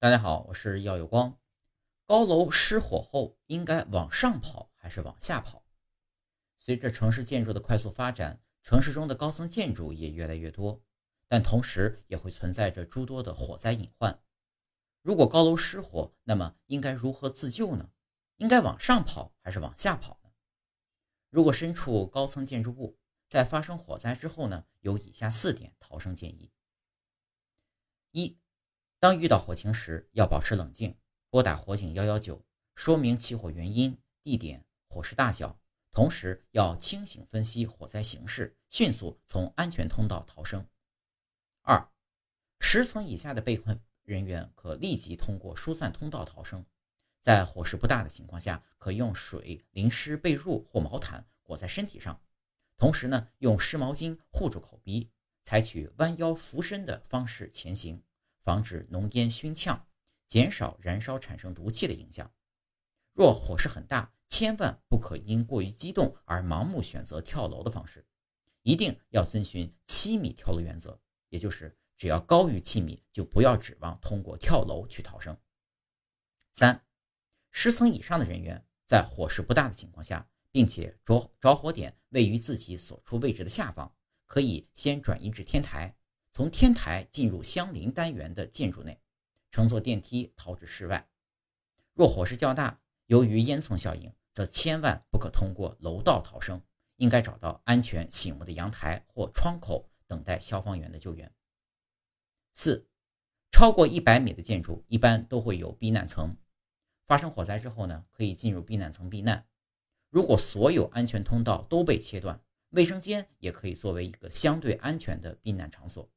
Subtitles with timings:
[0.00, 1.40] 大家好，我是耀有光。
[2.06, 5.64] 高楼失火后应该往上跑还是往下跑？
[6.56, 10.80] 随着城市建筑的快速发展，城市中的高层建筑也越来越多，
[11.26, 14.22] 但同时也会存在着诸多的火灾隐患。
[15.02, 17.90] 如果高楼失火，那么应该如何自救呢？
[18.36, 20.30] 应该往上跑还是往下跑呢？
[21.28, 26.52] 如果身处高层建筑物，在发生火灾之后呢，有以下四点逃生建议：
[28.12, 28.38] 一、
[29.00, 30.98] 当遇到火情时，要保持冷静，
[31.30, 32.44] 拨打火警幺幺九，
[32.74, 35.60] 说明起火原因、地点、火势大小，
[35.92, 40.66] 同时要清醒分析火灾形势，迅速从安全通道逃生。
[41.62, 41.88] 二、
[42.58, 46.66] 十层以下的被困人员可立即通过疏散通道逃生，
[47.20, 52.20] 在火势不大的情况下，可用水淋湿被褥或毛毯裹在身体上。
[52.76, 55.08] 同时呢，用湿毛巾护住口鼻，
[55.44, 58.02] 采取弯腰俯身的方式前行，
[58.48, 59.86] 防止浓烟熏呛，
[60.26, 62.32] 减少燃烧产生毒气的影响。
[63.12, 68.06] 若火势很大，千万不可因过于激动而盲目选择跳楼的方式，
[68.62, 75.38] 一定要遵循七米跳楼原则，也就是只要高于七米，就不要指望通过跳楼去逃生。
[76.54, 76.82] 三，
[77.50, 80.26] 十层以上的人员在火势不大的情况下。
[80.50, 85.94] 并且着着火点位于自己所处位置的下方，可以先转移至天台，
[86.38, 89.00] 从天台进入相邻单元的建筑内，
[89.50, 91.08] 乘坐电梯逃至室外。
[91.94, 96.62] 若火势较大，由于烟囱效应，则千万不可通过楼道逃生，
[96.94, 101.34] 应该找到安全醒目的阳台或窗口等待消防员的救援。
[102.52, 102.86] 四，
[103.50, 106.36] 超过一百米的建筑一般都会有避难层，
[107.08, 109.44] 发生火灾之后呢，可以进入避难层避难。
[110.08, 116.08] 如果所有安全通道都被切断，卫生间也可以作为一个相对安全的避难场所。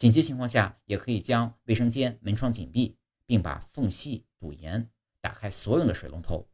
[0.00, 4.88] 紧急情况下，也可以将卫生间门窗紧闭，并把缝隙堵严，
[5.20, 6.48] 打开所有的水龙头。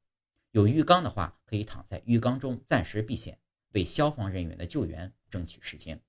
[0.50, 3.38] 有浴缸的话，可以躺在浴缸中暂时避险，
[3.70, 6.02] 为消防人员的救援争取时间。